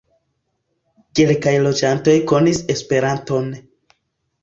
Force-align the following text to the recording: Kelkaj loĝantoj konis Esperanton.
Kelkaj 1.19 1.53
loĝantoj 1.67 2.17
konis 2.35 2.65
Esperanton. 2.79 3.57